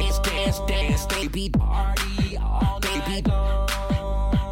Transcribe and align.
dance, 0.00 0.18
dance, 0.20 0.60
dance, 0.60 1.06
baby 1.06 1.48
party 1.50 2.36
all 2.38 2.80
baby, 2.80 3.22
long. 3.28 3.68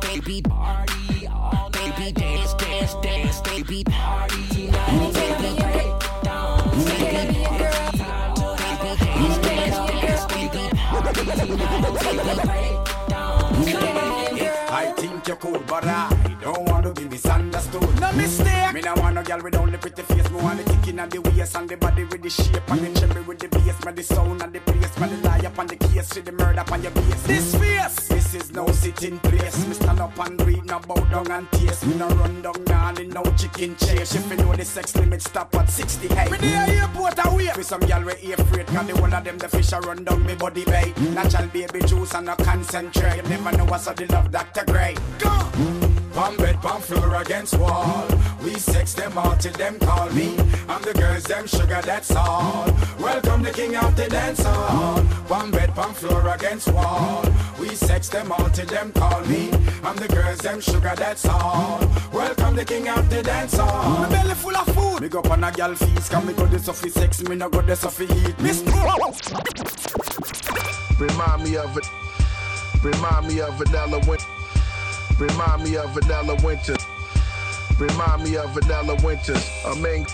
Baby 0.01 0.43
party 0.43 1.27
all 1.27 1.71
baby 1.71 2.13
dance, 2.13 2.55
dance, 2.55 2.95
dance, 3.03 3.41
baby 3.41 3.85
party 3.85 4.43
tonight, 4.53 5.13
baby 5.15 5.51
break 5.59 5.99
baby 7.01 7.39
time 7.97 8.35
to 8.35 8.45
baby 8.59 8.91
dance, 9.01 9.39
dance, 9.47 9.79
dance, 10.01 10.25
baby 10.27 10.69
party 10.77 11.25
tonight, 11.25 11.57
baby 11.99 12.35
break 12.45 12.79
down. 13.09 13.39
I 14.71 14.93
think 14.97 15.27
you're 15.27 15.37
cool, 15.37 15.63
but 15.67 15.85
I 15.85 16.37
don't 16.43 16.65
want 16.69 16.85
to 16.85 16.93
be 16.93 17.09
misunderstood. 17.09 18.01
No 18.01 18.13
mistake. 18.13 18.75
Me 18.75 18.81
no 18.83 18.95
want 18.97 19.15
no 19.15 19.23
girl 19.23 19.43
with 19.43 19.57
only 19.57 19.79
pretty 19.79 20.03
face. 20.03 20.31
Me 20.31 20.41
want 20.43 20.68
the 20.99 21.07
the 21.07 21.31
waist 21.31 21.55
and 21.55 21.69
the 21.69 21.77
body 21.77 22.05
with 22.05 22.23
the 22.23 22.31
shape 22.31 22.71
and 22.71 22.81
the 22.81 23.01
cherry 23.01 23.23
with 23.23 23.39
the 23.39 23.49
bass. 23.49 23.85
Me 23.85 23.93
the 23.93 24.03
sound 24.03 24.43
and 24.43 24.53
the 24.53 24.61
place. 24.61 24.99
Me 24.99 25.07
the 25.09 25.29
lie 25.29 25.39
up 25.47 25.59
on 25.59 25.67
the 25.67 25.77
case 25.77 26.15
with 26.15 26.25
the 26.25 26.33
murder 26.33 26.65
on 26.73 26.83
your 26.83 26.91
base. 26.93 27.23
This 27.23 27.55
face. 27.55 28.09
This 28.09 28.35
is 28.35 28.53
no 28.53 28.67
sitting 28.69 29.19
place. 29.21 29.67
Me 29.67 29.75
stand 29.75 30.01
up 30.01 30.19
and 30.19 30.41
read, 30.47 30.65
no 30.65 30.79
bow 30.81 30.97
down 31.07 31.31
and 31.31 31.51
taste. 31.53 31.87
Me 31.87 31.95
no 31.95 32.09
run 32.09 32.43
down, 32.43 32.65
nah, 32.67 32.93
in 32.95 33.11
no 33.11 33.23
chicken 33.37 33.77
chase. 33.77 34.15
If 34.15 34.31
you 34.31 34.37
know 34.39 34.55
the 34.55 34.65
sex 34.65 34.97
limit 34.97 35.23
stop 35.23 35.55
at 35.55 35.71
68. 35.71 36.31
Me 36.31 36.39
near 36.39 36.65
airport 36.69 37.25
away. 37.25 37.51
With 37.57 37.67
some 37.67 37.81
girl 37.81 38.03
we 38.03 38.33
afraid, 38.33 38.67
cause 38.67 38.87
the 38.87 38.97
whole 38.97 39.15
of 39.15 39.25
them 39.25 39.39
the 39.39 39.49
fish 39.49 39.73
a 39.73 39.81
run 39.81 40.05
down 40.05 40.25
me 40.27 40.35
body 40.35 40.65
bay. 40.65 40.93
Natural 41.15 41.47
baby 41.49 41.81
juice 41.87 42.15
and 42.15 42.27
no 42.27 42.35
concentrate. 42.37 43.17
You 43.17 43.23
never 43.23 43.57
know 43.57 43.67
what's 43.67 43.87
the 43.87 44.07
love 44.07 44.31
Dr. 44.31 44.65
Gray. 44.67 44.97
Go. 45.19 45.88
Palm 46.19 46.37
bed, 46.37 46.61
palm 46.61 46.83
floor 46.83 47.15
against 47.23 47.57
wall. 47.59 48.05
We 48.43 48.55
sex 48.55 48.93
them 48.93 49.17
all 49.17 49.37
till 49.37 49.53
them 49.53 49.79
call 49.79 50.11
me. 50.11 50.37
I'm 50.69 50.83
the 50.83 50.93
girls, 50.93 51.23
them 51.23 51.47
sugar, 51.47 51.81
that's 51.81 52.11
all. 52.11 52.67
Welcome 52.99 53.45
the 53.45 53.53
king 53.53 53.77
of 53.77 53.95
the 53.95 54.09
dance 54.09 54.43
hall. 54.43 55.01
Palm 55.29 55.53
bed, 55.53 55.73
palm 55.77 55.95
floor 55.95 56.27
against 56.35 56.73
wall. 56.73 57.25
We 57.61 57.69
sex 57.69 58.09
them 58.09 58.33
all 58.33 58.51
till 58.51 58.67
them 58.67 58.91
call 58.95 59.21
me. 59.27 59.53
I'm 59.85 59.95
the 59.95 60.09
girls, 60.09 60.39
them 60.39 60.61
sugar, 60.61 60.93
that's 60.97 61.25
all. 61.25 61.79
Welcome 62.13 62.57
the 62.57 62.65
king 62.65 62.89
of 62.89 63.09
the 63.09 63.23
dance 63.23 63.57
hall. 63.57 64.01
My 64.01 64.09
belly 64.09 64.35
full 64.35 64.57
of 64.57 64.67
food. 64.75 65.03
Me 65.03 65.09
go 65.09 65.21
on 65.21 65.45
a 65.45 65.53
gal 65.53 65.77
feast, 65.77 66.11
can 66.11 66.27
me 66.27 66.33
go 66.33 66.47
this 66.47 66.69
off 66.69 66.79
sex, 66.79 67.23
me 67.29 67.37
no 67.37 67.49
go 67.49 67.63
this 67.63 67.85
off 67.85 68.01
eat. 68.01 68.41
Miss 68.41 68.61
Remind 70.99 71.45
me 71.45 71.57
of 71.57 71.79
it. 71.79 71.87
Remind 72.83 73.29
me 73.29 73.41
of 73.41 73.55
vanilla 73.55 74.01
winter. 74.09 74.38
Remind 75.19 75.65
me 75.65 75.77
of 75.77 75.91
vanilla 75.95 76.37
winter. 76.45 76.77
Remind 77.79 78.23
me 78.23 78.37
of 78.37 78.51
vanilla 78.55 78.95
winters. 79.03 79.51
A 79.67 79.75
mean, 79.77 80.07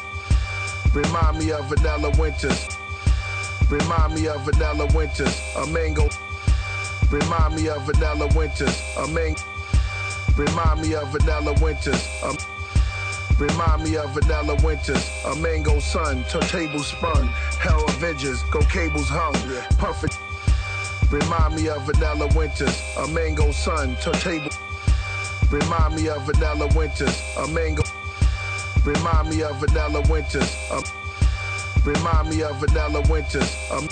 remind 0.94 1.38
me 1.38 1.52
of 1.52 1.66
vanilla 1.68 2.10
winters. 2.18 2.68
Remind 3.70 4.14
me 4.14 4.28
of 4.28 4.40
vanilla 4.44 4.86
winters. 4.94 5.40
A 5.56 5.66
mango. 5.66 6.08
Remind 7.10 7.54
me 7.54 7.68
of 7.68 7.82
vanilla 7.82 8.28
winters. 8.34 8.82
A 8.96 9.06
mango. 9.08 9.42
Remind 10.36 10.80
me 10.80 10.94
of 10.94 11.08
vanilla 11.08 11.54
winters. 11.60 12.08
Um, 12.22 12.36
Remind 13.38 13.82
me 13.82 13.96
of 13.96 14.10
vanilla 14.10 14.54
winters, 14.62 15.10
a 15.26 15.34
mango 15.34 15.80
sun, 15.80 16.22
turntable 16.30 16.78
spun, 16.78 17.26
hell 17.58 17.84
Avengers, 17.88 18.40
go 18.44 18.60
cables 18.60 19.08
hung, 19.08 19.34
perfect. 19.76 20.16
Remind 21.10 21.56
me 21.56 21.68
of 21.68 21.82
vanilla 21.82 22.28
winters, 22.36 22.80
a 22.96 23.08
mango 23.08 23.50
sun, 23.50 23.96
turntable. 23.96 24.52
Remind 25.54 25.94
me 25.94 26.08
of 26.08 26.20
vanilla 26.26 26.68
winters, 26.74 27.22
a 27.38 27.46
mango. 27.46 27.84
Remind 28.84 29.30
me 29.30 29.42
of 29.44 29.54
vanilla 29.60 30.02
winters, 30.10 30.50
um. 30.72 30.82
Remind 31.84 32.28
me 32.28 32.42
of 32.42 32.56
vanilla 32.58 33.00
winters, 33.08 33.56
um. 33.70 33.86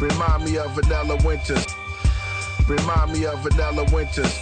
Remind 0.00 0.44
me 0.46 0.56
of 0.56 0.70
vanilla 0.70 1.16
winters. 1.22 1.66
Remind 2.66 3.12
me 3.12 3.26
of 3.26 3.40
vanilla 3.40 3.84
winters. 3.92 4.40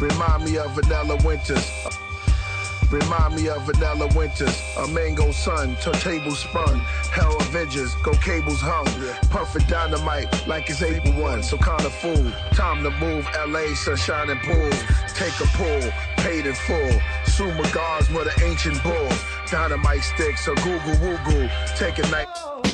Remind 0.00 0.44
me 0.46 0.56
of 0.56 0.70
vanilla 0.72 1.16
winters. 1.22 1.97
Remind 2.90 3.36
me 3.36 3.48
of 3.48 3.62
vanilla 3.64 4.08
winters, 4.16 4.62
a 4.78 4.88
mango 4.88 5.30
sun, 5.30 5.76
turntable 5.76 6.30
spun, 6.30 6.80
hell 7.12 7.36
Avengers, 7.40 7.94
go 7.96 8.12
cables 8.12 8.62
hung, 8.62 8.86
puffin' 9.28 9.62
dynamite 9.68 10.46
like 10.48 10.70
it's 10.70 10.82
April 10.82 11.12
1, 11.20 11.42
so 11.42 11.58
kinda 11.58 11.90
fool. 11.90 12.32
Time 12.54 12.82
to 12.82 12.90
move, 12.92 13.28
LA, 13.46 13.74
sunshine 13.74 14.30
and 14.30 14.40
pool. 14.40 14.70
Take 15.14 15.38
a 15.38 15.46
pull, 15.58 15.92
paid 16.24 16.46
in 16.46 16.54
full. 16.54 17.00
Suma 17.26 17.70
guards 17.72 18.08
with 18.08 18.26
an 18.26 18.42
ancient 18.42 18.82
bull. 18.82 19.08
Dynamite 19.50 20.02
sticks, 20.02 20.46
so 20.46 20.54
Google 20.54 21.18
goo. 21.26 21.48
Take 21.76 21.98
a 21.98 22.08
night. 22.08 22.67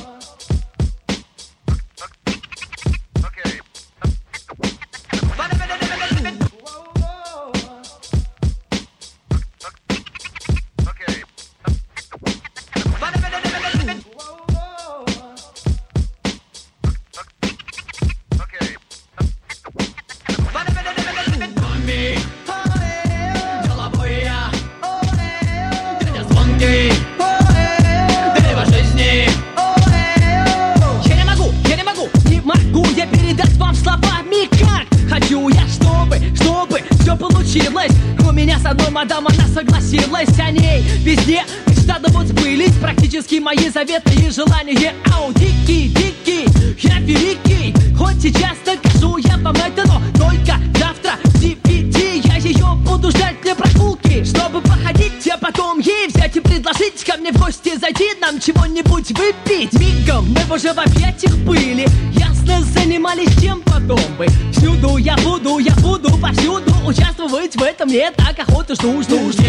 Мадам 38.95 39.27
она 39.27 39.45
согласилась 39.53 40.39
О 40.39 40.51
ней. 40.51 40.81
Везде 41.03 41.43
да 41.85 41.99
вот 42.09 42.27
сбылись 42.27 42.73
Практически 42.81 43.35
мои 43.35 43.69
заветные 43.69 44.31
желания. 44.31 44.93
Ау, 45.13 45.33
дикий, 45.33 45.89
дикий, 45.89 46.47
я 46.81 46.99
великий. 46.99 47.75
Хоть 47.97 48.21
сейчас 48.21 48.57
докажу 48.65 49.17
я 49.17 49.37
вам 49.37 49.55
это, 49.55 49.85
но 49.85 50.01
только 50.17 50.57
завтра 50.79 51.11
в 51.25 51.43
DVD 51.43 52.21
Я 52.23 52.37
ее 52.37 52.65
буду 52.85 53.11
ждать 53.11 53.35
для 53.43 53.53
прогулки 53.53 54.23
Чтобы 54.23 54.61
походить, 54.61 55.27
а 55.27 55.37
потом 55.37 55.79
ей 55.79 56.07
взять 56.07 56.35
пригласить 56.65 57.03
ко 57.03 57.17
мне 57.17 57.31
в 57.31 57.37
гости 57.37 57.77
зайти, 57.77 58.15
нам 58.19 58.39
чего-нибудь 58.39 59.11
выпить. 59.11 59.71
Мигом 59.73 60.33
мы 60.33 60.55
уже 60.55 60.73
в 60.73 60.79
объятиях 60.79 61.35
были, 61.37 61.87
ясно 62.13 62.61
занимались 62.63 63.29
чем 63.39 63.61
потом 63.61 63.99
бы. 64.17 64.25
Всюду 64.51 64.97
я 64.97 65.15
буду, 65.17 65.59
я 65.59 65.73
буду 65.75 66.17
повсюду 66.17 66.73
участвовать 66.85 67.55
в 67.55 67.61
этом 67.61 67.89
мне 67.89 68.11
так 68.11 68.39
охота, 68.39 68.73
жду, 68.73 69.01
жду, 69.03 69.31
жду. 69.31 69.43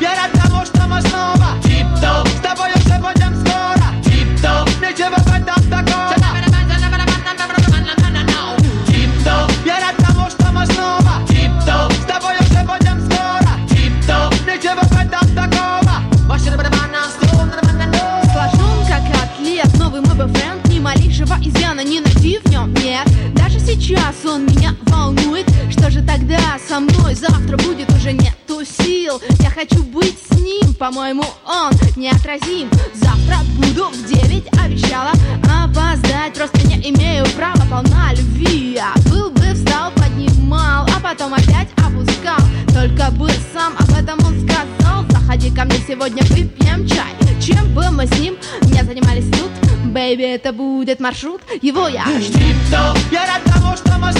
Я 0.00 0.14
рад 0.16 0.32
того, 0.32 0.64
что 0.64 0.88
мы 0.88 1.00
снова 1.02 1.39
неотразим 32.30 32.70
Завтра 32.94 33.36
буду 33.56 33.90
в 33.90 34.06
девять, 34.06 34.46
обещала 34.62 35.12
опоздать. 35.44 36.34
Просто 36.34 36.66
не 36.66 36.90
имею 36.90 37.24
права, 37.36 37.62
полна 37.70 38.12
любви. 38.12 38.74
Я 38.74 38.92
был 39.10 39.30
бы 39.30 39.54
встал, 39.54 39.90
поднимал, 39.92 40.86
а 40.96 41.00
потом 41.00 41.34
опять 41.34 41.68
опускал. 41.76 42.38
Только 42.68 43.10
бы 43.12 43.30
сам 43.52 43.74
об 43.78 43.90
этом 43.90 44.18
он 44.24 44.40
сказал. 44.40 45.04
Заходи 45.10 45.50
ко 45.50 45.64
мне 45.64 45.78
сегодня, 45.86 46.22
выпьем 46.24 46.86
чай. 46.86 47.14
Чем 47.40 47.72
бы 47.74 47.90
мы 47.90 48.06
с 48.06 48.18
ним 48.18 48.36
не 48.62 48.82
занимались 48.82 49.30
тут? 49.30 49.50
Бэйби, 49.92 50.22
это 50.22 50.52
будет 50.52 51.00
маршрут, 51.00 51.40
его 51.62 51.88
я 51.88 52.04
жду. 52.20 52.38
Я 53.10 53.26
рад 53.26 53.42
того, 53.44 53.76
что 53.76 53.98
мы 53.98 54.12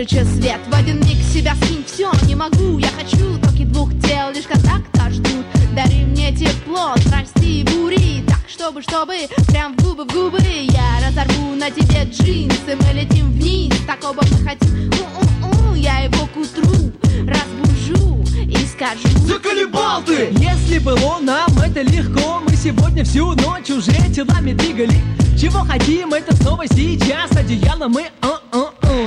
выключи 0.00 0.24
свет. 0.24 0.60
В 0.66 0.74
один 0.74 1.00
миг 1.00 1.18
себя 1.22 1.54
скинь, 1.56 1.84
все, 1.86 2.10
не 2.26 2.34
могу. 2.34 2.78
Я 2.78 2.88
хочу 2.88 3.38
токи 3.38 3.64
двух 3.64 3.90
тел, 4.00 4.30
лишь 4.34 4.46
контакта 4.46 5.10
ждут 5.10 5.44
Дари 5.74 6.04
мне 6.04 6.34
тепло, 6.34 6.94
страсти 6.96 7.60
и 7.60 7.64
бури. 7.64 8.24
Так, 8.26 8.40
чтобы, 8.48 8.82
чтобы, 8.82 9.14
прям 9.48 9.76
в 9.76 9.82
губы, 9.82 10.04
в 10.04 10.12
губы. 10.12 10.40
Я 10.40 11.06
разорву 11.06 11.54
на 11.54 11.70
тебе 11.70 12.04
джинсы 12.04 12.76
Мы 12.76 13.00
летим 13.00 13.30
вниз, 13.32 13.74
такого 13.86 14.20
мы 14.22 14.44
хотим. 14.48 14.90
У-у-у, 15.42 15.74
Я 15.74 15.98
его 16.00 16.26
к 16.26 16.36
утру 16.36 16.92
разбужу 17.26 18.24
и 18.42 18.56
скажу. 18.66 19.08
Заколебал 19.26 20.02
ты! 20.02 20.30
Если 20.32 20.78
было 20.78 21.18
нам 21.20 21.50
это 21.58 21.82
легко, 21.82 22.40
мы 22.40 22.56
сегодня 22.56 23.04
всю 23.04 23.34
ночь 23.34 23.70
уже 23.70 23.92
телами 24.14 24.52
двигали. 24.52 24.96
Чего 25.38 25.60
хотим, 25.60 26.14
это 26.14 26.34
снова 26.36 26.66
сейчас. 26.66 27.30
Одеяло 27.36 27.88
мы 27.88 28.10
а-а-а, 28.20 28.39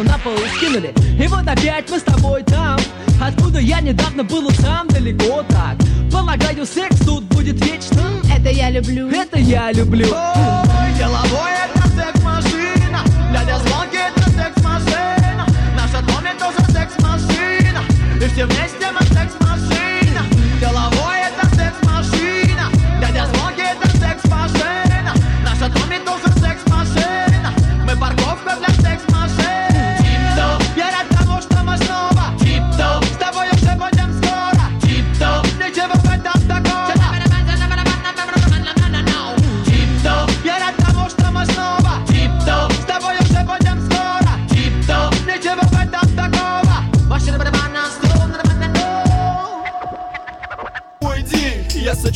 на 0.03 0.17
пол 0.19 0.33
скинули. 0.57 0.93
И 1.19 1.27
вот 1.27 1.47
опять 1.47 1.89
мы 1.89 1.99
с 1.99 2.03
тобой 2.03 2.43
там. 2.43 2.77
Откуда 3.21 3.59
я 3.59 3.79
недавно 3.79 4.23
был 4.23 4.49
сам 4.51 4.87
далеко 4.87 5.43
так. 5.49 5.77
Полагаю, 6.11 6.65
секс 6.65 6.97
тут 7.05 7.23
будет 7.25 7.63
вечно. 7.65 8.01
Это 8.35 8.49
я 8.49 8.69
люблю 8.69 9.09
Это 9.09 9.39
я 9.39 9.71
люблю. 9.71 10.05
Ой, 10.05 10.93
деловой 10.97 11.51
это 11.65 11.87
секс-машина 11.89 12.99
Дядя 13.31 13.57
звонки 13.59 13.97
это 13.97 14.29
секс-машина 14.31 15.45
Наша 15.75 16.05
Томми 16.05 16.31
тоже 16.39 16.71
секс-машина 16.71 17.81
И 18.21 18.27
все 18.27 18.45
вместе 18.45 18.92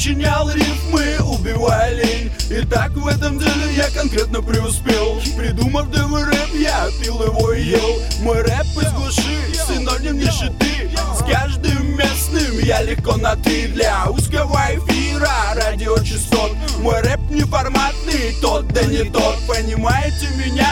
сочинял 0.08 0.50
рифмы, 0.50 1.18
убивая 1.26 1.94
лень. 1.94 2.32
И 2.50 2.66
так 2.66 2.92
в 2.92 3.08
этом 3.08 3.38
деле 3.40 3.74
я 3.76 3.90
конкретно 3.90 4.42
преуспел. 4.42 5.22
Придумав 5.38 5.92
демо 5.92 6.26
рэп, 6.26 6.54
я 6.58 6.88
пил 7.02 7.22
его 7.24 7.52
и 7.52 7.64
ел. 7.64 8.02
Мой 8.22 8.42
рэп 8.42 8.68
из 8.82 8.92
глуши, 8.94 9.54
синоним 9.68 10.18
нищеты. 10.18 10.90
С 11.14 11.24
каждым 11.30 11.98
местным 11.98 12.60
я 12.64 12.82
легко 12.84 13.18
на 13.18 13.36
ты 13.36 13.68
Для 13.68 14.06
узкого 14.10 14.60
эфира, 14.72 15.30
радиочастот. 15.56 16.52
Мой 16.80 17.02
рэп 17.02 17.30
неформатный, 17.30 18.34
тот 18.42 18.68
да 18.68 18.84
не 18.84 19.04
тот. 19.04 19.36
Понимаете 19.48 20.28
меня? 20.38 20.70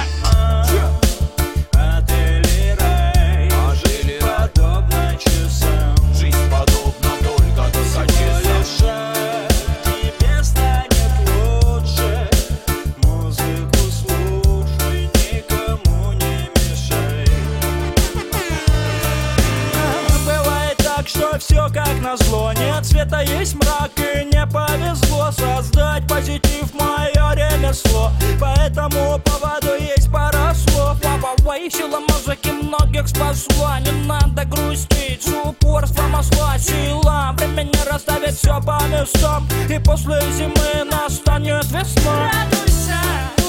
Расставит 38.25 38.35
все 38.35 38.61
по 38.61 38.83
местам 38.85 39.47
И 39.69 39.79
после 39.79 40.19
зимы 40.31 40.89
настанет 40.89 41.65
весна. 41.65 42.31
Радуйся, 42.31 42.99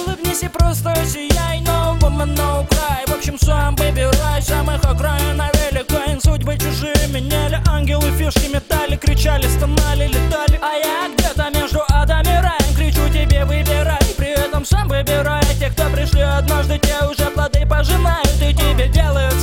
улыбнись 0.04 0.42
и 0.42 0.48
просто 0.48 0.94
сияй 1.06 1.60
No 1.60 1.98
woman, 1.98 2.34
no 2.34 2.66
cry 2.68 3.08
В 3.10 3.16
общем, 3.16 3.38
сам 3.38 3.74
выбирай 3.76 4.42
самых 4.42 4.84
окраин 4.84 5.40
великан 5.70 6.20
Судьбы 6.20 6.56
чужие 6.58 6.94
меняли 7.08 7.60
Ангелы 7.68 8.10
фишки 8.12 8.48
метали 8.52 8.96
Кричали, 8.96 9.46
стонали, 9.46 10.06
летали. 10.08 10.60
А 10.62 10.74
я 10.74 11.14
где-то 11.14 11.58
между 11.58 11.82
адами 11.88 12.40
раем 12.40 12.74
Кричу 12.76 13.08
тебе, 13.08 13.44
выбирай. 13.44 14.00
При 14.16 14.28
этом 14.28 14.64
сам 14.64 14.88
выбирай 14.88 15.42
Те, 15.58 15.70
кто 15.70 15.84
пришли 15.90 16.22
однажды, 16.22 16.78
те 16.78 17.04
уже 17.06 17.30
плоды 17.30 17.66
пожинают. 17.66 18.26
И 18.40 18.52
тебе 18.54 18.88
делают 18.88 19.35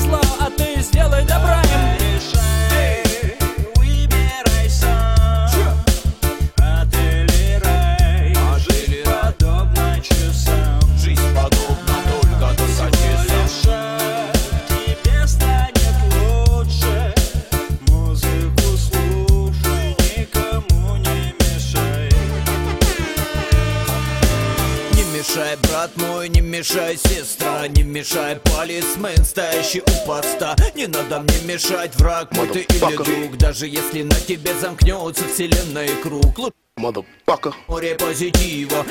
мешай 26.73 26.97
сестра, 26.97 27.67
не 27.67 27.83
мешай 27.83 28.35
Полисмен, 28.37 29.23
стоящий 29.23 29.81
у 29.81 30.07
поста. 30.07 30.55
Не 30.75 30.87
надо 30.87 31.19
мне 31.19 31.53
мешать, 31.53 31.95
враг 31.97 32.35
мой 32.35 32.47
ты 32.47 32.61
или 32.61 32.95
друг. 32.95 33.37
Даже 33.37 33.67
если 33.67 34.01
на 34.01 34.15
тебе 34.15 34.55
замкнется 34.55 35.23
вселенная 35.27 35.89
круг. 36.01 36.51
Motherfucker, 36.79 37.53
море 37.67 37.95
позитива. 37.95 38.85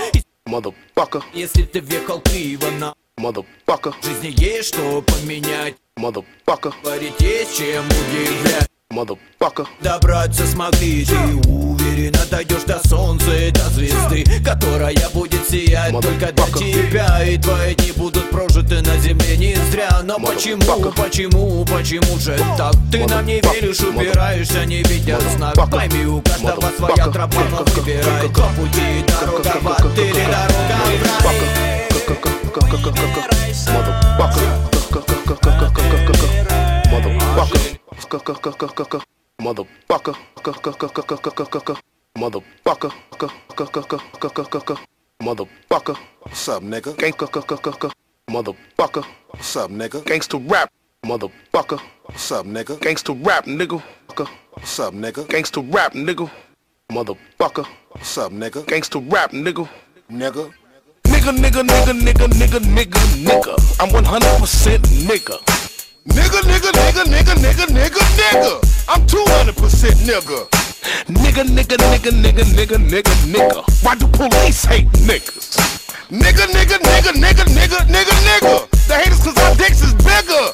Motherfucker, 0.47 1.23
Если 1.35 1.65
ты 1.65 1.81
въехал 1.81 2.21
криво 2.21 2.71
на 2.79 2.95
motherfucker, 3.19 3.95
жизни 4.03 4.33
есть 4.41 4.69
что 4.69 5.03
поменять. 5.03 5.75
Motherfucker, 5.99 6.73
Говорить 6.85 7.21
есть 7.21 7.59
чем 7.59 7.85
удивлять. 7.87 8.69
Motherfucker, 8.93 9.67
Добраться 9.81 10.47
смогли 10.47 11.05
ты 11.05 11.16
уверенно 11.92 12.18
дойдешь 12.31 12.64
до 12.64 12.81
солнца 12.88 13.31
и 13.35 13.50
до 13.50 13.68
звезды 13.70 14.24
Которая 14.44 15.09
будет 15.12 15.48
сиять 15.48 15.92
только 15.92 16.33
для 16.33 16.46
тебя 16.46 17.24
И 17.24 17.38
твои 17.38 17.74
дни 17.74 17.92
будут 17.92 18.31
прожиты 18.31 18.81
на 18.83 18.96
земле 18.98 19.37
не 19.37 19.57
зря 19.70 20.00
Но 20.02 20.18
почему, 20.18 20.62
Motherfucker. 20.62 21.02
почему, 21.02 21.64
почему 21.64 22.18
же 22.18 22.37
так? 22.57 22.74
Ты 22.90 23.07
нам 23.07 23.26
не 23.26 23.40
веришь, 23.40 23.81
упираешься, 23.81 24.64
не 24.64 24.83
видя 24.83 25.18
знак. 25.37 25.55
Пойми, 25.70 26.05
у 26.07 26.20
каждого 26.22 26.70
своя 26.76 27.07
тропа, 27.09 27.40
но 27.50 27.64
выбирай 27.74 28.28
Кто 28.28 28.48
пути, 28.57 29.05
дорога 29.20 29.52
в 29.61 29.68
ад 29.68 29.98
или 29.98 30.24
дорога 30.24 30.76
в 31.20 31.26
рай 31.26 31.72
motherfucker, 38.12 38.42
motherfucker, 38.42 39.12
motherfucker, 39.42 40.14
motherfucker, 42.14 42.92
motherfucker. 45.20 45.96
What's 46.22 46.48
up, 46.48 46.62
nigga? 46.62 46.96
Gang, 46.96 47.12
motherfucker. 48.31 49.05
What's 49.31 49.57
up, 49.57 49.70
nigga? 49.70 50.02
Gangsta 50.05 50.38
rap, 50.50 50.70
motherfucker. 51.05 51.81
What's 52.05 52.31
up, 52.33 52.46
nigga? 52.46 52.76
Gangsta 52.78 53.14
rap, 53.26 53.46
nigga. 53.46 53.83
What's 54.52 54.78
up, 54.78 54.94
nigga? 54.94 55.24
Gangsta 55.26 55.74
rap, 55.74 55.92
nigga. 55.94 56.31
Motherfucker. 56.90 57.66
What's 57.90 58.18
up, 58.18 58.33
nigga? 58.33 58.62
Gangsta 58.64 59.00
rap, 59.12 59.33
nigga. 59.33 59.68
Nigga. 60.11 60.52
Nigga, 61.05 61.33
nigga, 61.33 61.62
nigga, 61.62 61.92
nigga, 61.92 62.26
nigga, 62.28 62.59
nigga, 62.61 63.00
nigga. 63.26 63.55
I'm 63.81 63.90
100% 63.90 64.78
nigga. 65.09 65.62
Nigga, 66.05 66.41
nigga, 66.43 66.73
nigga, 66.73 67.05
nigga, 67.05 67.35
nigga, 67.38 67.67
nigga, 67.67 68.03
nigga. 68.19 68.53
I'm 68.88 69.07
200% 69.07 69.55
nigga. 70.03 70.49
Nigga, 71.07 71.45
nigga, 71.45 71.77
nigga, 71.79 72.11
nigga, 72.11 72.43
nigga, 72.43 72.77
nigga, 72.91 73.15
nigga. 73.31 73.85
Why 73.85 73.95
do 73.95 74.09
police 74.09 74.65
hate 74.65 74.88
niggas? 75.07 75.55
Nigga, 76.11 76.47
nigga, 76.51 76.79
nigga, 76.83 77.12
nigga, 77.15 77.45
nigga, 77.55 77.79
nigga, 77.87 78.15
nigga. 78.27 78.71
The 78.88 78.95
haters 78.95 79.23
cause 79.23 79.38
our 79.38 79.55
dicks 79.55 79.83
is 79.83 79.95
bigger. 79.95 80.45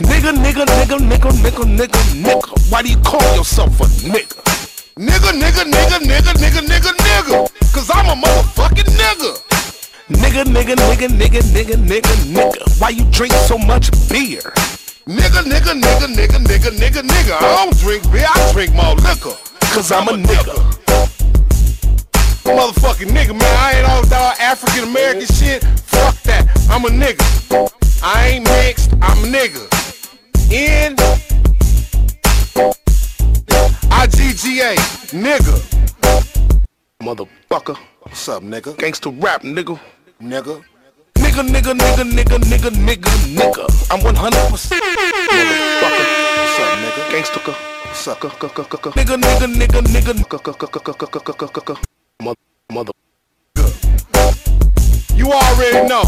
Nigga, 0.00 0.32
nigga, 0.32 0.64
nigga, 0.64 0.96
nigga, 0.96 1.30
nigga, 1.30 1.64
nigga, 1.76 2.00
nigga. 2.24 2.72
Why 2.72 2.80
do 2.80 2.88
you 2.88 2.98
call 3.02 3.36
yourself 3.36 3.78
a 3.80 3.84
nigga? 4.08 4.40
Nigga, 4.96 5.32
nigga, 5.36 5.64
nigga, 5.68 5.98
nigga, 6.00 6.32
nigga, 6.40 6.60
nigga, 6.64 6.92
nigga. 6.96 7.72
Cause 7.74 7.90
I'm 7.92 8.08
a 8.08 8.14
motherfucking 8.16 8.88
nigga. 8.96 9.50
Nigga, 10.08 10.44
nigga, 10.44 10.74
nigga, 10.74 11.08
nigga, 11.08 11.42
nigga, 11.52 11.76
nigga, 11.76 12.14
nigga. 12.32 12.80
Why 12.80 12.88
you 12.88 13.04
drink 13.12 13.34
so 13.46 13.58
much 13.58 13.90
beer? 14.08 14.40
Nigga, 15.06 15.42
nigga, 15.42 15.72
nigga, 15.72 16.06
nigga, 16.14 16.38
nigga, 16.44 16.70
nigga, 16.70 17.02
nigga. 17.02 17.36
I 17.40 17.64
don't 17.64 17.76
drink 17.78 18.02
beer, 18.12 18.26
I 18.26 18.52
drink 18.52 18.74
more 18.74 18.94
liquor. 18.96 19.34
Cause 19.72 19.90
I'm 19.90 20.08
a 20.08 20.12
nigga. 20.12 20.54
Motherfucking 22.44 23.08
nigga, 23.08 23.32
man. 23.32 23.42
I 23.42 23.78
ain't 23.78 23.88
all 23.88 24.04
that 24.06 24.40
African 24.40 24.90
American 24.90 25.26
shit. 25.26 25.64
Fuck 25.64 26.16
that. 26.24 26.46
I'm 26.68 26.84
a 26.84 26.88
nigga. 26.88 27.24
I 28.02 28.28
ain't 28.28 28.44
mixed, 28.44 28.92
I'm 29.00 29.24
a 29.24 29.28
nigga. 29.28 29.66
N 30.52 30.96
I 33.90 34.06
G 34.06 34.32
G 34.34 34.60
A, 34.60 34.74
nigga. 35.16 35.56
Motherfucker. 37.02 37.78
What's 38.02 38.28
up, 38.28 38.42
nigga? 38.42 38.74
Gangsta 38.76 39.10
rap, 39.22 39.42
nigga. 39.42 39.78
Nigga. 40.20 40.62
Nigga, 41.30 41.46
nigga, 41.46 41.72
nigga, 41.74 42.02
nigga, 42.10 42.38
nigga, 42.42 42.70
nigga, 42.74 43.10
nigga. 43.38 43.62
I'm 43.88 44.00
100%. 44.00 44.80
Motherfucker. 45.30 46.06
What's 46.34 46.58
up, 46.58 46.74
nigga? 46.82 47.02
Gangsta. 47.12 47.38
What's 47.46 48.08
up? 48.08 48.18
Nigga, 48.18 49.14
nigga, 49.14 49.46
nigga, 49.46 49.82
nigga. 49.86 50.14
Mother, 52.20 52.40
mother. 52.72 52.92
You 55.14 55.30
already 55.30 55.86
know. 55.86 56.02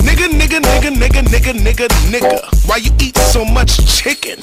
Nigga, 0.00 0.26
nigga, 0.34 0.58
nigga, 0.58 0.90
nigga, 0.90 1.22
nigga, 1.22 1.52
nigga, 1.54 1.86
nigga. 2.10 2.68
Why 2.68 2.78
you 2.78 2.90
eat 2.98 3.16
so 3.18 3.44
much 3.44 3.86
chicken? 3.86 4.40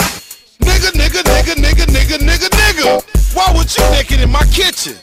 Nigga, 0.61 0.91
nigga, 0.95 1.21
nigga, 1.21 1.55
nigga, 1.55 1.85
nigga, 1.85 2.17
nigga, 2.17 2.47
nigga. 2.47 3.01
Why 3.35 3.51
would 3.53 3.75
you 3.75 3.83
naked 3.91 4.21
in 4.21 4.31
my 4.31 4.45
kitchen? 4.45 4.95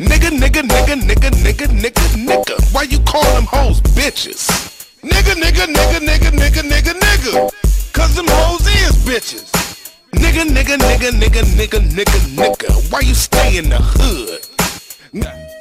Nigga, 0.00 0.30
nigga, 0.30 0.62
nigga, 0.62 0.96
nigga, 0.96 1.30
nigga, 1.44 1.66
nigga, 1.68 2.06
nigga. 2.24 2.74
Why 2.74 2.84
you 2.84 2.98
call 3.00 3.22
them 3.34 3.44
hoes 3.44 3.82
bitches? 3.82 4.48
Nigga, 5.02 5.34
nigga, 5.34 5.66
nigga, 5.66 6.00
nigga, 6.00 6.30
nigga, 6.30 6.62
nigga, 6.62 6.94
nigga. 6.98 7.92
Cause 7.92 8.14
them 8.14 8.24
hoes 8.28 8.66
is 8.66 8.96
bitches. 9.04 9.50
Nigga, 10.12 10.44
nigga, 10.44 10.78
nigga, 10.78 11.10
nigga, 11.10 11.42
nigga, 11.42 11.80
nigga, 11.80 12.18
nigga. 12.34 12.90
Why 12.90 13.00
you 13.00 13.14
stay 13.14 13.58
in 13.58 13.68
the 13.68 13.76
hood? 13.78 14.40
N- 15.12 15.59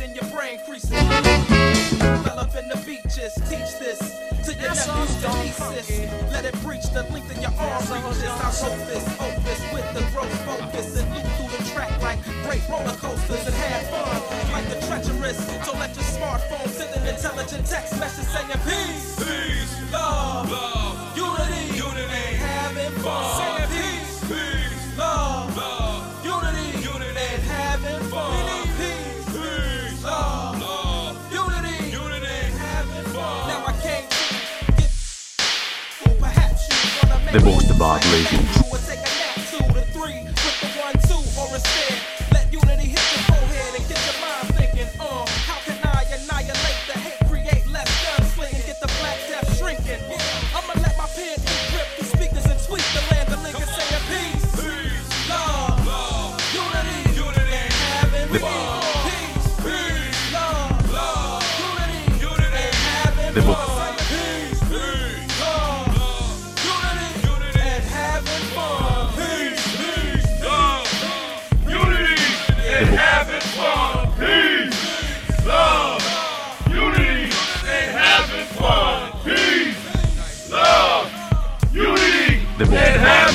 it 0.00 0.08
in 0.08 0.14
your 0.14 0.24
brain 0.34 0.58
creases. 0.66 0.90
Develop 0.90 2.54
in 2.56 2.68
the 2.68 2.80
beaches. 2.86 3.34
Teach 3.48 3.78
this 3.78 3.98
to 4.44 4.52
your 4.54 4.74
nephews 4.74 5.22
to 5.22 5.28
nieces. 5.38 5.88
Let 6.32 6.44
it 6.44 6.54
breach 6.62 6.84
the 6.92 7.02
length 7.10 7.30
of 7.30 7.38
your 7.40 7.52
arm 7.58 7.82
reaches. 7.90 8.24
I 8.24 8.50
wrote 8.62 8.86
this 8.86 9.04
opus 9.20 9.60
with 9.72 9.88
the 9.94 10.04
growth 10.12 10.34
focus 10.46 10.98
and 10.98 11.08
loop 11.14 11.26
through 11.36 11.52
the 11.56 11.70
track 11.70 11.90
like 12.02 12.22
great 12.44 12.62
roller 12.68 12.96
coasters 12.96 13.46
and 13.46 13.54
had 13.54 13.86
fun 13.90 14.52
like 14.52 14.68
the 14.68 14.86
treacherous. 14.86 15.38
So 15.64 15.72
let 15.78 15.94
your 15.94 16.04
smartphone 16.04 16.68
send 16.68 16.94
an 16.94 17.14
intelligent 17.14 17.66
text 17.66 17.98
message 17.98 18.26
saying 18.26 18.48
peace, 18.64 19.16
peace, 19.18 19.92
love, 19.92 20.50
love, 20.50 21.16
unity, 21.16 21.76
unity, 21.76 22.36
having 22.36 22.92
fun. 23.02 23.57
You 37.34 37.40
wanna 37.40 37.64
make 37.66 38.32
The 38.32 38.67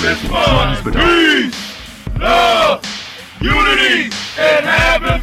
bad 0.04 0.18
peace 0.84 1.56
love 2.20 2.84
unity 3.42 4.12
and 4.38 4.66
having 4.66 5.08
fun 5.10 5.22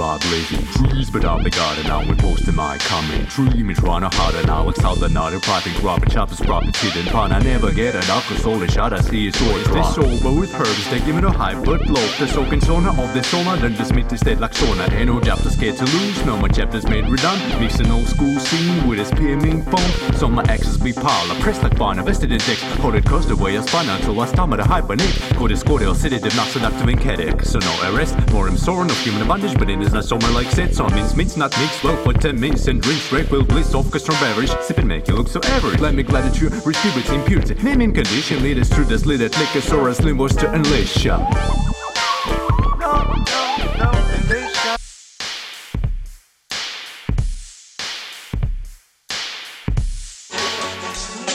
about 0.00 0.22
blazing 0.22 0.64
trees, 0.72 1.10
but 1.10 1.26
I'll 1.26 1.44
be 1.44 1.50
guarded 1.50 1.84
now 1.84 2.00
with 2.08 2.22
most 2.22 2.48
of 2.48 2.54
my 2.54 2.78
coming. 2.78 3.20
Me 3.66 3.74
trying 3.74 4.00
to 4.00 4.08
hard 4.16 4.34
and 4.34 4.48
Alex 4.48 4.80
how 4.80 4.94
the 4.94 5.10
naughty 5.10 5.38
propping 5.40 5.74
crop 5.74 6.00
and 6.00 6.10
choppers 6.10 6.40
propping 6.40 6.72
seed 6.72 6.96
and 6.96 7.06
pun. 7.08 7.32
I 7.32 7.38
never 7.40 7.70
get 7.70 7.94
it 7.94 8.08
up 8.08 8.22
cause 8.22 8.46
only 8.46 8.66
shot 8.68 8.94
I 8.94 9.02
see 9.02 9.26
is 9.26 9.42
always 9.42 9.66
this 9.66 9.98
over 9.98 10.40
with 10.40 10.54
herbs. 10.54 10.88
They 10.88 11.00
give 11.00 11.14
me 11.16 11.20
no 11.20 11.28
high 11.28 11.54
but 11.62 11.86
low. 11.86 12.06
The 12.18 12.26
soaking 12.28 12.62
sona 12.62 12.88
of 12.90 13.12
the 13.12 13.22
sona, 13.22 13.58
then 13.58 13.74
the 13.74 13.84
smith 13.84 14.10
is 14.14 14.20
dead 14.20 14.40
like 14.40 14.54
sona. 14.54 14.88
Ain't 14.94 15.08
no 15.08 15.20
chapter 15.20 15.50
scared 15.50 15.76
to 15.76 15.84
lose, 15.84 16.24
no 16.24 16.38
my 16.38 16.48
chapters 16.48 16.88
made 16.88 17.06
redundant. 17.06 17.60
Mixing 17.60 17.90
old 17.90 18.06
school 18.06 18.40
scene 18.40 18.88
with 18.88 18.98
his 18.98 19.10
PMing 19.10 19.62
phone. 19.70 20.14
So 20.14 20.28
my 20.28 20.44
axes 20.44 20.78
be 20.78 20.94
pile. 20.94 21.30
I 21.30 21.38
press 21.42 21.62
like 21.62 21.76
barn, 21.76 21.98
invested 21.98 22.32
in 22.32 22.38
decks. 22.38 22.62
Hold 22.80 22.94
it 22.94 23.04
close 23.04 23.26
the 23.26 23.36
way 23.36 23.58
I 23.58 23.60
spun 23.66 23.90
until 23.90 24.18
I 24.18 24.26
stomach 24.28 24.60
a 24.60 24.64
hibernate. 24.64 25.14
Go 25.38 25.46
to 25.46 25.56
score, 25.58 25.78
they'll 25.78 25.94
sit 25.94 26.14
it, 26.14 26.22
not 26.34 26.48
seductive 26.48 26.88
and 26.88 26.98
catic. 26.98 27.44
So 27.44 27.58
no 27.58 27.92
arrest, 27.92 28.16
more 28.32 28.48
him 28.48 28.56
sore, 28.56 28.86
no 28.86 28.94
human 28.94 29.20
advantage, 29.20 29.58
but 29.58 29.68
in 29.68 29.89
is 29.90 29.94
not 29.94 30.04
summer 30.04 30.32
like 30.34 30.50
set. 30.50 30.74
So 30.74 30.88
means 30.88 31.16
means 31.16 31.36
not 31.36 31.50
mixed 31.58 31.82
well 31.82 31.96
for 32.04 32.12
10 32.12 32.38
minutes 32.38 32.68
and 32.68 32.80
drink 32.80 33.00
straight 33.00 33.30
will 33.30 33.44
bliss 33.44 33.74
off 33.74 33.90
cause 33.90 34.06
beverage. 34.06 34.50
Sip 34.62 34.78
and 34.78 34.88
make 34.88 35.08
you 35.08 35.14
look 35.14 35.28
so 35.28 35.40
average. 35.44 35.80
Let 35.80 35.94
me 35.94 36.02
glad 36.02 36.30
that 36.30 36.40
you 36.40 36.48
receive 36.48 36.96
its 36.96 37.10
impurity. 37.10 37.54
Naming 37.62 37.92
condition 37.92 38.42
lead 38.42 38.58
us 38.58 38.68
through 38.68 38.84
the 38.84 38.98
slit 38.98 39.20
that 39.20 39.36
liquor 39.38 39.88
as 39.88 40.00
limos 40.00 40.38
to 40.38 40.52
unleash. 40.52 41.04
ya. 41.04 41.18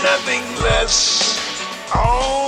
nothing 0.04 0.44
less, 0.64 1.40
only 1.96 2.45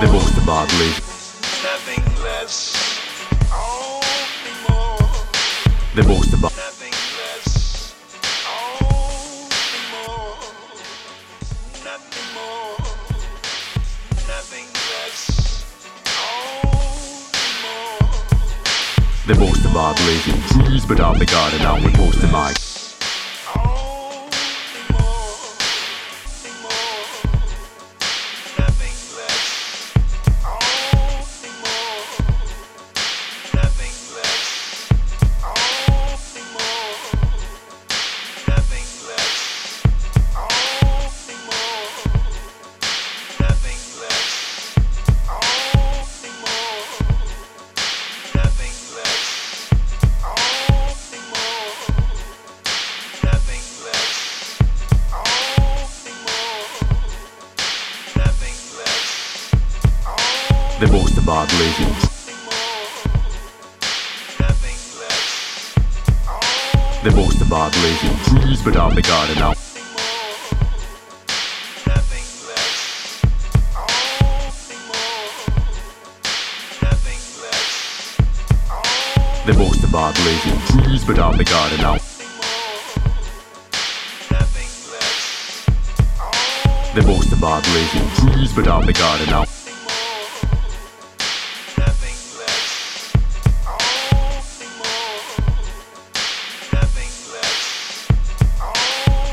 only 0.00 0.12
more. 0.12 0.20
The 0.30 0.42
about 0.42 0.68
blazing. 0.68 1.04
Nothing 1.62 2.04
less, 2.22 2.74
only 3.52 4.54
more. 4.68 4.98
The 5.94 6.02
most 6.04 6.32
about. 6.32 6.56
Nothing 6.56 6.94
less, 7.18 7.94
only 8.46 9.82
more. 9.90 10.36
Nothing 11.84 12.28
more. 12.34 12.78
Nothing 14.28 14.68
less, 14.90 15.64
only 16.30 17.50
more. 17.64 18.08
The 19.26 19.68
about 19.70 19.96
blazing 19.96 20.40
trees, 20.64 20.86
but 20.86 21.00
I'll 21.00 21.18
be 21.18 21.26
guarded 21.26 21.60
now 21.60 21.74
with 21.82 21.96
most 21.96 22.22
of 22.22 22.30
my. 22.30 22.67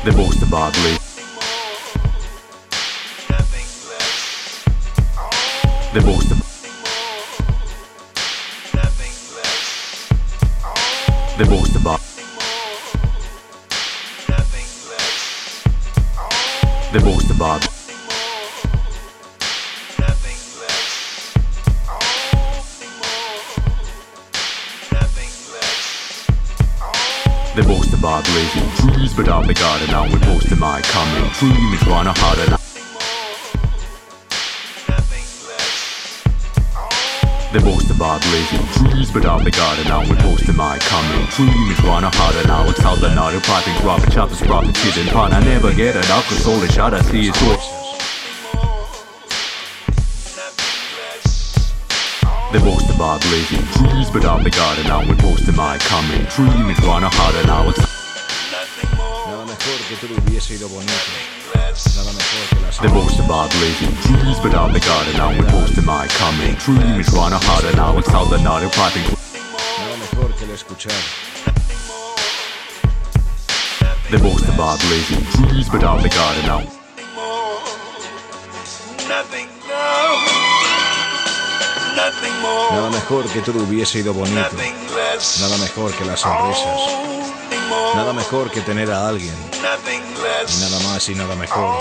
The 0.06 0.12
most 0.12 0.40
blazing. 0.72 1.00
The 5.94 6.00
most. 6.00 6.28
The 11.36 11.44
most 11.50 11.76
less, 11.76 12.18
The 16.92 17.00
most 17.00 17.30
about. 17.32 17.75
Blazing 28.32 28.68
trees, 28.76 29.14
but 29.14 29.28
I'll 29.28 29.46
be 29.46 29.54
guarded 29.54 29.88
now 29.88 30.04
with 30.04 30.24
most 30.26 30.50
of 30.50 30.58
my 30.58 30.78
me 30.78 30.82
trying 31.78 32.04
to 32.04 32.14
harder 32.20 32.50
now. 32.50 32.58
nothing 34.88 35.26
less, 35.48 36.22
The 37.52 37.60
most 37.60 37.90
about 37.90 38.20
blazing 38.22 38.66
trees, 38.74 39.10
but 39.10 39.24
I'll 39.26 39.44
be 39.44 39.50
guarded 39.50 39.86
now 39.86 40.00
with 40.00 40.22
most 40.24 40.48
of 40.48 40.56
my 40.56 40.74
me 40.74 40.80
trying 41.76 42.02
to 42.02 42.10
harder 42.18 42.46
now. 42.48 42.68
It's 42.68 42.80
how 42.80 42.96
the 42.96 43.14
naughty 43.14 43.40
piping 43.40 43.74
crop 43.76 44.02
and 44.02 44.12
choppers 44.12 44.40
propping 44.42 44.72
shit 44.74 44.96
and 44.96 45.08
pun. 45.10 45.32
I 45.32 45.40
never 45.40 45.72
get 45.72 45.96
it 45.96 46.10
up 46.10 46.24
cause 46.24 46.46
all 46.46 46.58
the 46.58 46.70
shot 46.72 46.94
I 46.94 47.02
see 47.02 47.28
is 47.28 47.42
all. 47.42 47.58
The 52.52 52.60
most 52.60 52.88
about 52.94 53.20
blazing 53.22 53.66
trees, 53.76 54.10
but 54.10 54.24
I'll 54.24 54.42
be 54.42 54.50
guarded 54.50 54.86
now 54.86 55.06
with 55.06 55.20
most 55.22 55.46
of 55.48 55.56
my 55.56 55.78
coming. 55.78 56.22
Me 56.66 56.74
trying 56.74 57.02
to 57.02 57.10
harder 57.10 57.46
now. 57.46 57.68
It's 57.68 57.95
porque 59.88 60.06
todo 60.06 60.20
hubiese 60.20 60.54
ido 60.54 60.68
bonito. 60.68 60.92
Nada 61.96 62.12
mejor 62.12 62.48
que 62.50 62.60
las... 62.60 62.78
The 62.78 62.88
boast 62.88 63.20
about 63.20 63.52
living, 63.54 63.94
dreams 64.02 64.38
but 64.40 64.52
I'm 64.54 64.72
the 64.72 64.80
god 64.80 65.06
and 65.08 65.18
now 65.18 65.30
we 65.30 65.40
boast 65.52 65.78
in 65.78 65.84
my 65.84 66.08
coming. 66.18 66.56
Truly 66.56 66.96
we 66.96 67.04
trying 67.04 67.32
harder 67.32 67.76
now 67.76 67.96
it's 67.98 68.08
all 68.12 68.26
the 68.26 68.38
not 68.38 68.62
a 68.62 68.68
piping. 68.70 69.04
Nada 69.78 69.96
mejor 69.98 70.34
que 70.34 70.44
el 70.44 70.50
escuchar. 70.52 70.92
The 74.10 74.16
They 74.16 74.22
boast 74.22 74.48
about 74.48 74.82
living, 74.88 75.24
dreams 75.34 75.68
but 75.68 75.82
I'm 75.84 76.02
the 76.02 76.08
god 76.08 76.36
and 76.38 76.46
now... 76.46 76.62
Nothing 79.08 79.48
Nada 82.70 82.90
mejor 82.90 83.24
que 83.26 83.40
todo 83.40 83.62
hubiese 83.62 84.00
ido 84.00 84.12
bonito. 84.12 84.36
Nada 85.40 85.58
mejor 85.58 85.92
que 85.92 86.04
las 86.04 86.20
sonrisas. 86.20 87.15
Nada 87.94 88.12
mejor 88.12 88.50
que 88.50 88.60
tener 88.60 88.90
a 88.90 89.08
alguien. 89.08 89.34
nothing 89.62 90.02
Y 90.02 90.22
less, 90.22 90.60
nada 90.60 90.78
más 90.80 91.08
y 91.08 91.14
nada 91.14 91.34
mejor. 91.34 91.78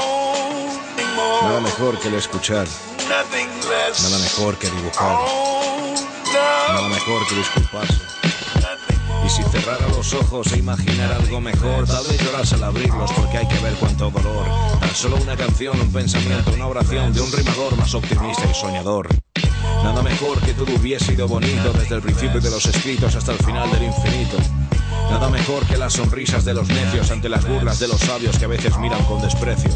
Nada 1.43 1.59
mejor 1.59 1.99
que 1.99 2.07
el 2.07 2.15
escuchar. 2.15 2.67
Nada 3.07 4.17
mejor 4.19 4.57
que 4.57 4.69
dibujar. 4.69 5.11
no, 5.11 6.73
Nada 6.73 6.89
mejor 6.89 7.27
que 7.27 7.35
disculparse. 7.35 8.01
Y 9.25 9.29
si 9.29 9.43
cerrara 9.43 9.87
los 9.89 10.13
ojos 10.13 10.51
e 10.53 10.57
imaginara 10.57 11.15
algo 11.15 11.41
mejor, 11.41 11.87
tal 11.87 12.05
vez 12.07 12.21
llorase 12.23 12.55
al 12.55 12.63
abrirlos 12.63 13.11
porque 13.13 13.37
hay 13.39 13.47
que 13.47 13.57
ver 13.59 13.73
cuánto 13.73 14.11
dolor. 14.11 14.45
Tan 14.79 14.95
solo 14.95 15.17
una 15.17 15.35
canción, 15.35 15.79
un 15.79 15.91
pensamiento, 15.91 16.51
una 16.51 16.67
oración 16.67 17.11
de 17.13 17.21
un 17.21 17.31
rimador 17.31 17.75
más 17.75 17.93
optimista 17.95 18.43
y 18.49 18.53
soñador. 18.53 19.09
Nada 19.83 20.01
mejor 20.03 20.39
que 20.41 20.53
todo 20.53 20.73
hubiese 20.75 21.13
ido 21.13 21.27
bonito 21.27 21.73
desde 21.73 21.95
el 21.95 22.01
principio 22.01 22.39
de 22.39 22.51
los 22.51 22.65
escritos 22.65 23.15
hasta 23.15 23.31
el 23.31 23.37
final 23.39 23.71
del 23.71 23.83
infinito. 23.83 24.37
Nada 25.09 25.29
mejor 25.29 25.65
que 25.65 25.77
las 25.77 25.93
sonrisas 25.93 26.45
de 26.45 26.53
los 26.53 26.67
necios 26.67 27.11
ante 27.11 27.29
las 27.29 27.47
burlas 27.47 27.79
de 27.79 27.87
los 27.87 27.99
sabios 27.99 28.37
que 28.37 28.45
a 28.45 28.49
veces 28.49 28.77
miran 28.77 29.03
con 29.05 29.21
desprecio. 29.21 29.71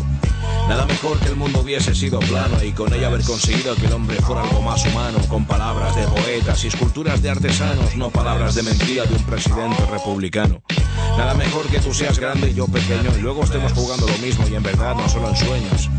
Nada 0.68 0.86
mejor 0.86 1.18
que 1.20 1.30
el 1.30 1.36
mundo 1.36 1.62
hubiese 1.62 1.96
sido 1.96 2.20
plano 2.20 2.64
y 2.64 2.72
con 2.74 2.94
ello 2.94 3.08
haber 3.08 3.24
conseguido 3.24 3.76
que 3.76 3.88
el 3.88 3.94
hombre 3.94 4.18
fuera 4.18 4.44
algo 4.44 4.62
más 4.62 4.86
humano, 4.86 5.18
con 5.28 5.46
palabras 5.46 5.96
de 5.96 6.04
poetas 6.04 6.64
y 6.64 6.68
esculturas 6.68 7.22
de 7.22 7.30
artesanos, 7.30 7.96
no 7.96 8.10
palabras 8.12 8.54
de 8.56 8.64
mentira 8.64 9.06
de 9.06 9.16
un 9.16 9.24
presidente 9.24 9.84
republicano. 9.88 10.62
Nada 11.20 11.34
mejor 11.34 11.68
que 11.68 11.80
tú 11.80 11.94
seas 11.94 12.18
grande 12.18 12.50
y 12.50 12.54
yo 12.54 12.66
pequeño 12.66 13.12
y 13.18 13.20
luego 13.20 13.44
estemos 13.44 13.74
jugando 13.74 14.08
lo 14.08 14.18
mismo 14.20 14.48
y 14.48 14.56
en 14.56 14.64
verdad 14.64 14.96
no 14.96 15.10
solo 15.10 15.28
en 15.28 15.36
sueños. 15.36 15.90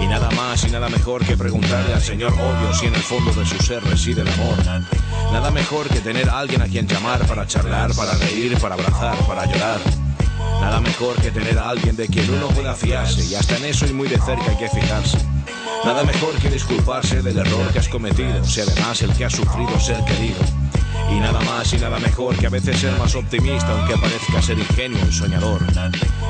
Y 0.00 0.06
nada 0.06 0.30
más 0.30 0.62
y 0.62 0.70
nada 0.70 0.88
mejor 0.88 1.26
que 1.26 1.36
preguntarle 1.36 1.94
al 1.94 2.00
señor 2.00 2.32
obvio 2.32 2.72
si 2.72 2.86
en 2.86 2.94
el 2.94 3.02
fondo 3.02 3.32
de 3.32 3.44
su 3.44 3.58
ser 3.58 3.82
reside 3.82 4.20
el 4.20 4.28
amor. 4.28 4.54
Nada 5.32 5.50
mejor 5.50 5.88
que 5.88 5.98
tener 6.00 6.30
a 6.30 6.38
alguien 6.38 6.62
a 6.62 6.66
quien 6.66 6.86
llamar 6.86 7.26
para 7.26 7.44
charlar, 7.44 7.92
para 7.96 8.14
reír, 8.18 8.56
para 8.58 8.76
abrazar, 8.76 9.16
para 9.26 9.46
llorar. 9.46 9.80
Nada 10.60 10.80
mejor 10.80 11.16
que 11.16 11.30
tener 11.30 11.58
a 11.58 11.70
alguien 11.70 11.96
de 11.96 12.08
quien 12.08 12.28
uno 12.30 12.48
pueda 12.48 12.74
fiarse 12.74 13.24
y 13.24 13.34
hasta 13.34 13.56
en 13.56 13.66
eso 13.66 13.86
y 13.86 13.92
muy 13.92 14.08
de 14.08 14.18
cerca 14.18 14.50
hay 14.50 14.56
que 14.56 14.68
fijarse. 14.68 15.18
Nada 15.84 16.02
mejor 16.04 16.34
que 16.38 16.50
disculparse 16.50 17.22
del 17.22 17.38
error 17.38 17.72
que 17.72 17.78
has 17.78 17.88
cometido, 17.88 18.44
si 18.44 18.60
además 18.60 19.00
el 19.02 19.12
que 19.12 19.24
ha 19.24 19.30
sufrido 19.30 19.78
ser 19.78 20.04
querido. 20.04 20.40
Y 21.10 21.20
nada 21.20 21.40
más 21.40 21.72
y 21.72 21.78
nada 21.78 21.98
mejor 21.98 22.36
que 22.36 22.46
a 22.46 22.50
veces 22.50 22.80
ser 22.80 22.92
más 22.98 23.14
optimista 23.14 23.70
aunque 23.70 23.96
parezca 23.96 24.42
ser 24.42 24.58
ingenuo 24.58 25.00
y 25.08 25.12
soñador. 25.12 25.64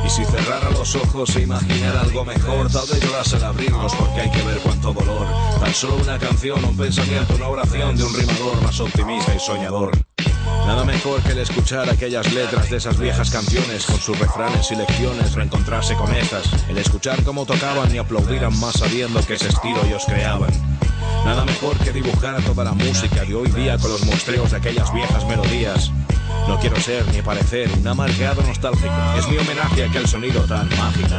Y 0.06 0.10
si 0.10 0.24
cerrara 0.24 0.70
los 0.70 0.94
ojos 0.94 1.34
e 1.36 1.42
imaginara 1.42 2.02
algo 2.02 2.24
mejor, 2.24 2.70
tal 2.70 2.86
vez 2.86 3.02
llorase 3.02 3.36
al 3.36 3.44
abrirlos 3.44 3.94
porque 3.94 4.20
hay 4.20 4.30
que 4.30 4.42
ver 4.42 4.58
cuánto 4.58 4.92
dolor. 4.92 5.26
Tan 5.58 5.74
solo 5.74 5.96
una 5.96 6.18
canción, 6.18 6.64
un 6.64 6.76
pensamiento, 6.76 7.34
una 7.34 7.48
oración 7.48 7.96
de 7.96 8.04
un 8.04 8.14
rimador 8.14 8.62
más 8.62 8.78
optimista 8.78 9.34
y 9.34 9.40
soñador. 9.40 9.90
Nada 10.68 10.84
mejor 10.84 11.22
que 11.22 11.32
el 11.32 11.38
escuchar 11.38 11.88
aquellas 11.88 12.30
letras 12.34 12.68
de 12.68 12.76
esas 12.76 12.98
viejas 12.98 13.30
canciones 13.30 13.86
con 13.86 13.98
sus 13.98 14.18
refranes 14.18 14.70
y 14.70 14.76
lecciones, 14.76 15.32
reencontrarse 15.32 15.94
con 15.94 16.14
estas, 16.14 16.44
el 16.68 16.76
escuchar 16.76 17.24
cómo 17.24 17.46
tocaban 17.46 17.92
y 17.94 17.96
aplaudieran 17.96 18.54
más 18.60 18.74
sabiendo 18.74 19.18
que 19.22 19.34
ese 19.34 19.48
estilo 19.48 19.82
ellos 19.86 20.04
creaban. 20.06 20.50
Nada 21.24 21.46
mejor 21.46 21.78
que 21.78 21.90
dibujar 21.90 22.42
toda 22.42 22.64
la 22.64 22.72
música 22.72 23.24
de 23.24 23.34
hoy 23.34 23.50
día 23.52 23.78
con 23.78 23.90
los 23.90 24.04
muestreos 24.04 24.50
de 24.50 24.58
aquellas 24.58 24.92
viejas 24.92 25.26
melodías. 25.26 25.90
No 26.46 26.60
quiero 26.60 26.78
ser 26.78 27.02
ni 27.14 27.22
parecer 27.22 27.70
un 27.72 27.88
amargado 27.88 28.42
nostálgico, 28.42 28.92
es 29.18 29.26
mi 29.26 29.38
homenaje 29.38 29.84
a 29.84 29.86
aquel 29.86 30.06
sonido 30.06 30.42
tan 30.42 30.68
mágico. 30.76 31.14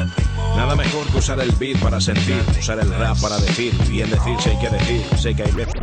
Nada 0.55 0.75
mejor 0.75 1.07
que 1.07 1.17
usar 1.17 1.39
el 1.39 1.51
beat 1.53 1.79
para 1.79 1.99
sentir, 1.99 2.43
usar 2.59 2.77
el 2.79 2.93
rap 2.99 3.19
para 3.19 3.39
decir, 3.39 3.73
bien 3.87 4.11
decir 4.11 4.39
si 4.43 4.49
hay 4.51 4.59
que 4.59 4.69
decir, 4.69 5.03
sé 5.17 5.35
que 5.35 5.41
hay 5.41 5.51
veces 5.53 5.73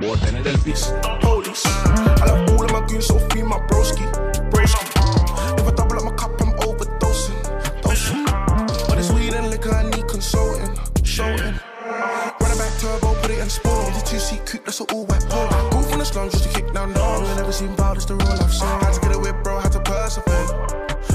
por 0.00 0.18
tener 0.20 0.48
el 0.48 0.58
piso. 0.60 0.94
Goons, 2.96 3.06
so 3.06 3.18
free 3.28 3.42
my 3.42 3.58
broski, 3.68 4.04
broski. 4.50 4.84
If 5.58 5.66
I 5.66 5.70
double 5.72 5.96
up 5.96 6.04
my 6.04 6.12
cup, 6.12 6.40
I'm 6.40 6.52
overdosing, 6.66 7.38
dosing. 7.82 8.24
But 8.88 8.98
it's 8.98 9.10
weed 9.10 9.34
and 9.34 9.50
liquor, 9.50 9.74
I 9.74 9.88
need 9.90 10.08
consulting, 10.08 10.78
shouting. 11.04 11.54
Run 12.40 12.52
it 12.52 12.58
back 12.58 12.78
turbo, 12.80 13.14
put 13.20 13.30
it 13.30 13.38
in 13.38 13.48
sport. 13.48 13.94
The 13.94 14.02
two 14.06 14.18
seat 14.18 14.44
coupe, 14.46 14.64
that's 14.64 14.80
an 14.80 14.86
all 14.92 15.04
white 15.06 15.24
polo. 15.28 15.70
Go 15.70 15.82
from 15.82 15.98
the 15.98 16.04
slums 16.04 16.32
just 16.32 16.44
to 16.44 16.50
kick 16.54 16.72
down 16.72 16.92
doors. 16.92 17.36
Never 17.36 17.52
seen 17.52 17.74
violence, 17.76 18.04
the 18.06 18.16
real 18.16 18.28
life 18.28 18.52
song. 18.52 18.80
Had 18.80 18.94
to 18.94 19.00
get 19.00 19.14
away, 19.14 19.32
bro, 19.42 19.60
had 19.60 19.72
to 19.72 19.80
persevere. 19.80 20.46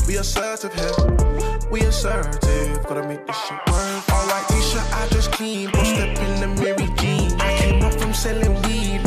We 0.07 0.17
assertive 0.17 0.73
here, 0.73 1.69
we 1.71 1.81
assertive. 1.81 2.83
Gotta 2.83 3.07
make 3.07 3.25
this 3.27 3.37
shit 3.45 3.57
work. 3.67 4.09
All 4.13 4.25
white 4.27 4.45
t-shirt, 4.49 4.85
I 4.93 5.07
just 5.11 5.31
clean. 5.31 5.69
Bro, 5.71 5.83
step 5.83 6.17
in 6.19 6.41
the 6.41 6.47
Mary 6.61 6.87
Jean. 6.97 7.39
I 7.39 7.57
came 7.57 7.81
up 7.83 7.93
from 7.93 8.13
selling 8.13 8.53
weed. 8.63 9.01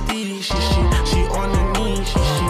nasty. 0.00 0.40
She, 0.40 0.54
she, 0.54 0.80
she 1.06 1.20
on 1.28 1.50
her 1.50 1.72
knees. 1.78 2.06
She, 2.08 2.18
she, 2.18 2.46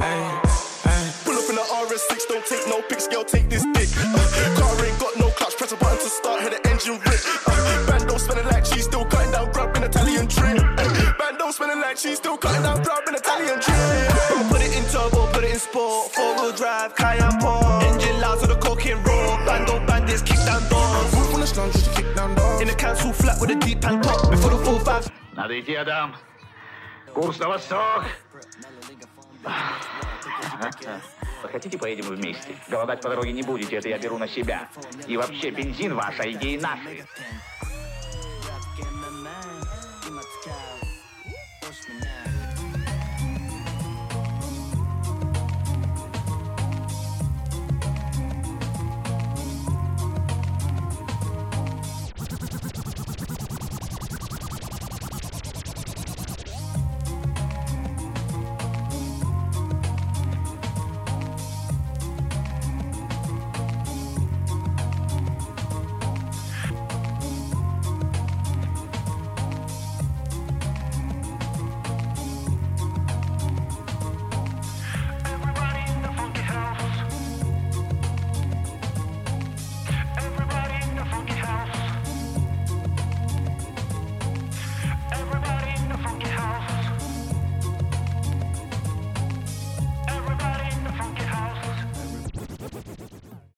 aye, 0.00 0.40
aye. 0.84 1.14
Pull 1.24 1.34
up 1.34 1.48
in 1.48 1.56
the 1.56 1.62
RS6, 1.62 2.28
don't 2.28 2.46
take 2.46 2.66
no 2.68 2.82
pics, 2.82 3.08
girl, 3.08 3.24
take 3.24 3.48
this 3.48 3.64
dick. 3.74 3.88
Uh, 3.96 4.56
car 4.58 4.84
ain't 4.84 4.98
got 4.98 5.16
no 5.18 5.28
clutch, 5.30 5.56
press 5.56 5.72
a 5.72 5.76
button 5.76 5.98
to 5.98 6.08
start, 6.08 6.40
hear 6.40 6.50
the 6.50 6.68
engine 6.68 7.00
rip. 7.04 7.20
Uh, 7.46 7.86
Bando 7.86 8.18
spinning 8.18 8.46
like 8.46 8.64
she's 8.64 8.84
still 8.84 9.04
cutting 9.04 9.32
down 9.32 9.52
grub 9.52 9.76
in 9.76 9.82
Italian 9.82 10.28
trim. 10.28 10.58
Uh, 10.78 11.12
Bando 11.18 11.50
spinning 11.50 11.80
like 11.80 11.96
she's 11.96 12.18
still 12.18 12.36
cutting 12.36 12.62
down 12.62 12.82
grub 12.82 13.04
in 13.08 13.14
Italian 13.14 13.60
trim. 13.60 14.48
Put 14.48 14.60
it 14.62 14.76
in 14.76 14.84
turbo, 14.90 15.26
put 15.32 15.44
it 15.44 15.52
in 15.52 15.58
sport, 15.58 16.12
four 16.12 16.34
wheel 16.36 16.52
drive, 16.52 16.94
Cayenne 16.96 17.38
Paul. 17.40 17.82
Engine 17.82 18.20
loud 18.20 18.40
so 18.40 18.46
the 18.46 18.56
cocaine 18.56 19.02
roar. 19.02 19.38
Bando 19.44 19.84
bandits 19.86 20.22
kick 20.22 20.38
down 20.44 20.62
doors. 20.68 20.84
Just 21.44 21.84
to 21.84 22.02
kick 22.02 22.16
down 22.16 22.34
doors. 22.34 22.62
In 22.62 22.68
a 22.70 22.74
council 22.74 23.12
flat 23.12 23.38
with 23.40 23.50
a 23.50 23.54
deep 23.54 23.80
pan 23.80 24.02
top 24.02 24.30
before 24.30 24.50
the 24.50 24.58
full 24.64 24.78
five. 24.78 25.10
Now 25.36 25.46
they 25.46 25.60
hear. 25.60 25.84
Курс 27.14 27.38
на 27.38 27.48
восток. 27.48 28.04
Хотите, 31.42 31.78
поедем 31.78 32.06
вместе? 32.06 32.56
Голодать 32.68 33.00
по 33.00 33.08
дороге 33.08 33.32
не 33.32 33.42
будете, 33.42 33.76
это 33.76 33.88
я 33.88 33.98
беру 33.98 34.18
на 34.18 34.26
себя. 34.26 34.68
И 35.06 35.16
вообще, 35.16 35.50
бензин 35.50 35.94
ваш, 35.94 36.18
а 36.18 36.28
идеи 36.30 36.58
наши. 36.58 37.06